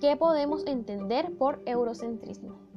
¿Qué 0.00 0.16
podemos 0.16 0.64
entender 0.66 1.36
por 1.36 1.60
eurocentrismo? 1.66 2.69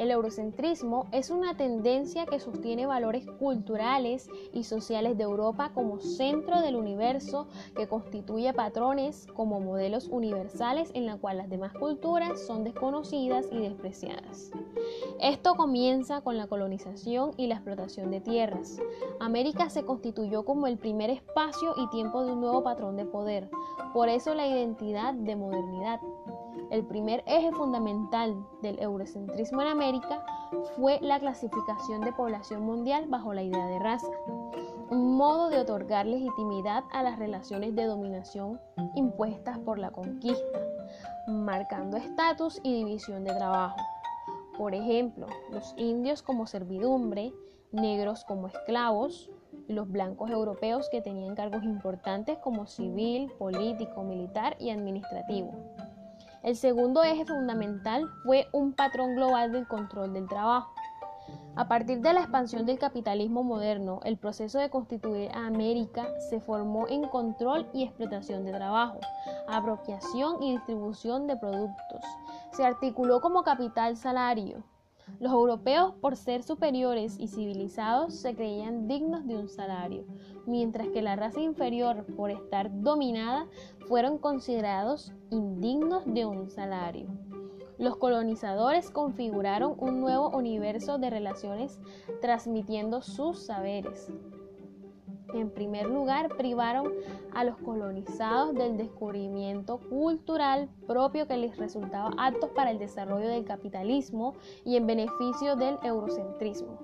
El 0.00 0.10
eurocentrismo 0.10 1.08
es 1.12 1.28
una 1.28 1.58
tendencia 1.58 2.24
que 2.24 2.40
sostiene 2.40 2.86
valores 2.86 3.26
culturales 3.38 4.30
y 4.50 4.64
sociales 4.64 5.18
de 5.18 5.24
Europa 5.24 5.72
como 5.74 6.00
centro 6.00 6.62
del 6.62 6.76
universo, 6.76 7.48
que 7.76 7.86
constituye 7.86 8.54
patrones 8.54 9.26
como 9.34 9.60
modelos 9.60 10.08
universales 10.08 10.90
en 10.94 11.04
la 11.04 11.18
cual 11.18 11.36
las 11.36 11.50
demás 11.50 11.74
culturas 11.74 12.40
son 12.46 12.64
desconocidas 12.64 13.48
y 13.52 13.58
despreciadas. 13.58 14.50
Esto 15.20 15.54
comienza 15.54 16.22
con 16.22 16.38
la 16.38 16.46
colonización 16.46 17.32
y 17.36 17.48
la 17.48 17.56
explotación 17.56 18.10
de 18.10 18.22
tierras. 18.22 18.78
América 19.20 19.68
se 19.68 19.84
constituyó 19.84 20.46
como 20.46 20.66
el 20.66 20.78
primer 20.78 21.10
espacio 21.10 21.74
y 21.76 21.90
tiempo 21.90 22.24
de 22.24 22.32
un 22.32 22.40
nuevo 22.40 22.62
patrón 22.62 22.96
de 22.96 23.04
poder, 23.04 23.50
por 23.92 24.08
eso 24.08 24.34
la 24.34 24.46
identidad 24.46 25.12
de 25.12 25.36
modernidad. 25.36 26.00
El 26.70 26.86
primer 26.86 27.24
eje 27.26 27.50
fundamental 27.50 28.46
del 28.62 28.78
eurocentrismo 28.78 29.60
en 29.60 29.68
América 29.68 29.89
fue 30.76 30.98
la 31.00 31.18
clasificación 31.18 32.02
de 32.02 32.12
población 32.12 32.62
mundial 32.62 33.06
bajo 33.08 33.34
la 33.34 33.42
idea 33.42 33.66
de 33.66 33.78
raza, 33.78 34.10
un 34.90 35.16
modo 35.16 35.50
de 35.50 35.58
otorgar 35.58 36.06
legitimidad 36.06 36.84
a 36.92 37.02
las 37.02 37.18
relaciones 37.18 37.74
de 37.74 37.84
dominación 37.84 38.60
impuestas 38.94 39.58
por 39.58 39.78
la 39.78 39.90
conquista, 39.90 40.58
marcando 41.26 41.96
estatus 41.96 42.60
y 42.62 42.74
división 42.74 43.24
de 43.24 43.34
trabajo. 43.34 43.76
Por 44.56 44.74
ejemplo, 44.74 45.26
los 45.50 45.74
indios 45.76 46.22
como 46.22 46.46
servidumbre, 46.46 47.32
negros 47.72 48.24
como 48.24 48.48
esclavos, 48.48 49.30
los 49.68 49.88
blancos 49.88 50.30
europeos 50.30 50.88
que 50.90 51.00
tenían 51.00 51.34
cargos 51.34 51.62
importantes 51.62 52.38
como 52.38 52.66
civil, 52.66 53.30
político, 53.38 54.02
militar 54.02 54.56
y 54.58 54.70
administrativo. 54.70 55.52
El 56.42 56.56
segundo 56.56 57.02
eje 57.04 57.26
fundamental 57.26 58.08
fue 58.24 58.48
un 58.52 58.72
patrón 58.72 59.14
global 59.14 59.52
del 59.52 59.68
control 59.68 60.14
del 60.14 60.26
trabajo. 60.26 60.72
A 61.54 61.68
partir 61.68 62.00
de 62.00 62.14
la 62.14 62.20
expansión 62.20 62.64
del 62.64 62.78
capitalismo 62.78 63.42
moderno, 63.42 64.00
el 64.04 64.16
proceso 64.16 64.58
de 64.58 64.70
constituir 64.70 65.30
a 65.32 65.46
América 65.46 66.08
se 66.30 66.40
formó 66.40 66.88
en 66.88 67.06
control 67.08 67.68
y 67.74 67.84
explotación 67.84 68.44
de 68.44 68.52
trabajo, 68.52 69.00
apropiación 69.48 70.42
y 70.42 70.52
distribución 70.52 71.26
de 71.26 71.36
productos. 71.36 72.00
Se 72.52 72.64
articuló 72.64 73.20
como 73.20 73.42
capital 73.42 73.98
salario, 73.98 74.62
los 75.18 75.32
europeos, 75.32 75.94
por 76.00 76.16
ser 76.16 76.42
superiores 76.42 77.16
y 77.18 77.28
civilizados, 77.28 78.14
se 78.14 78.34
creían 78.34 78.86
dignos 78.88 79.26
de 79.26 79.36
un 79.36 79.48
salario, 79.48 80.04
mientras 80.46 80.88
que 80.88 81.02
la 81.02 81.16
raza 81.16 81.40
inferior, 81.40 82.06
por 82.16 82.30
estar 82.30 82.70
dominada, 82.82 83.46
fueron 83.88 84.18
considerados 84.18 85.12
indignos 85.30 86.04
de 86.06 86.26
un 86.26 86.48
salario. 86.48 87.08
Los 87.78 87.96
colonizadores 87.96 88.90
configuraron 88.90 89.74
un 89.78 90.00
nuevo 90.00 90.28
universo 90.28 90.98
de 90.98 91.08
relaciones 91.08 91.80
transmitiendo 92.20 93.00
sus 93.00 93.38
saberes. 93.38 94.12
En 95.34 95.50
primer 95.50 95.88
lugar, 95.88 96.36
privaron 96.36 96.92
a 97.34 97.44
los 97.44 97.56
colonizados 97.58 98.54
del 98.54 98.76
descubrimiento 98.76 99.78
cultural 99.78 100.68
propio 100.86 101.26
que 101.26 101.36
les 101.36 101.56
resultaba 101.56 102.10
apto 102.18 102.52
para 102.54 102.70
el 102.70 102.78
desarrollo 102.78 103.28
del 103.28 103.44
capitalismo 103.44 104.34
y 104.64 104.76
en 104.76 104.86
beneficio 104.86 105.56
del 105.56 105.78
eurocentrismo. 105.82 106.78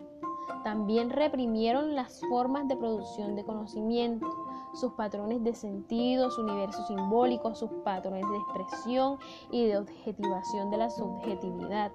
También 0.62 1.10
reprimieron 1.10 1.94
las 1.94 2.20
formas 2.28 2.66
de 2.68 2.76
producción 2.76 3.36
de 3.36 3.44
conocimiento, 3.44 4.26
sus 4.74 4.92
patrones 4.92 5.42
de 5.42 5.54
sentido, 5.54 6.30
su 6.30 6.42
universo 6.42 6.84
simbólico, 6.86 7.54
sus 7.54 7.70
patrones 7.84 8.24
de 8.28 8.36
expresión 8.36 9.18
y 9.50 9.66
de 9.66 9.78
objetivación 9.78 10.70
de 10.70 10.76
la 10.76 10.90
subjetividad. 10.90 11.92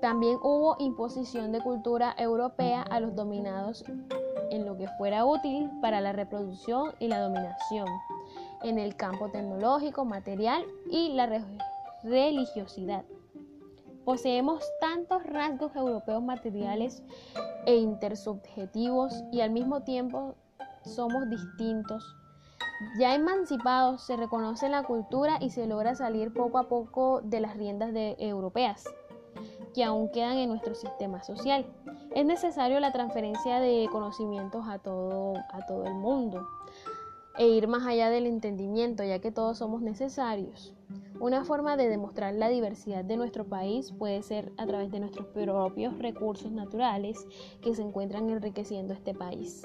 También 0.00 0.38
hubo 0.42 0.76
imposición 0.78 1.50
de 1.50 1.60
cultura 1.60 2.14
europea 2.18 2.82
a 2.82 3.00
los 3.00 3.14
dominados 3.14 3.84
en 4.50 4.66
lo 4.66 4.76
que 4.76 4.88
fuera 4.98 5.24
útil 5.24 5.70
para 5.80 6.00
la 6.00 6.12
reproducción 6.12 6.92
y 6.98 7.08
la 7.08 7.20
dominación, 7.20 7.86
en 8.62 8.78
el 8.78 8.96
campo 8.96 9.30
tecnológico, 9.30 10.04
material 10.04 10.64
y 10.90 11.12
la 11.12 11.44
religiosidad. 12.02 13.04
Poseemos 14.04 14.64
tantos 14.80 15.22
rasgos 15.24 15.76
europeos 15.76 16.22
materiales 16.22 17.02
e 17.66 17.76
intersubjetivos 17.76 19.12
y 19.32 19.42
al 19.42 19.50
mismo 19.50 19.82
tiempo 19.82 20.34
somos 20.82 21.28
distintos. 21.28 22.16
Ya 22.98 23.14
emancipados 23.14 24.02
se 24.02 24.16
reconoce 24.16 24.68
la 24.68 24.84
cultura 24.84 25.38
y 25.40 25.50
se 25.50 25.66
logra 25.66 25.94
salir 25.94 26.32
poco 26.32 26.58
a 26.58 26.68
poco 26.68 27.20
de 27.22 27.40
las 27.40 27.56
riendas 27.56 27.92
de 27.92 28.16
europeas 28.18 28.84
que 29.78 29.84
aún 29.84 30.08
quedan 30.08 30.38
en 30.38 30.48
nuestro 30.48 30.74
sistema 30.74 31.22
social. 31.22 31.64
Es 32.12 32.26
necesario 32.26 32.80
la 32.80 32.90
transferencia 32.90 33.60
de 33.60 33.88
conocimientos 33.92 34.64
a 34.66 34.80
todo, 34.80 35.34
a 35.52 35.66
todo 35.68 35.84
el 35.84 35.94
mundo 35.94 36.44
e 37.38 37.46
ir 37.46 37.68
más 37.68 37.86
allá 37.86 38.10
del 38.10 38.26
entendimiento, 38.26 39.04
ya 39.04 39.20
que 39.20 39.30
todos 39.30 39.58
somos 39.58 39.80
necesarios. 39.80 40.74
Una 41.20 41.44
forma 41.44 41.76
de 41.76 41.88
demostrar 41.88 42.34
la 42.34 42.48
diversidad 42.48 43.04
de 43.04 43.16
nuestro 43.16 43.44
país 43.44 43.92
puede 43.92 44.20
ser 44.24 44.50
a 44.56 44.66
través 44.66 44.90
de 44.90 44.98
nuestros 44.98 45.28
propios 45.28 45.96
recursos 45.98 46.50
naturales 46.50 47.24
que 47.62 47.72
se 47.76 47.82
encuentran 47.82 48.28
enriqueciendo 48.30 48.94
este 48.94 49.14
país. 49.14 49.62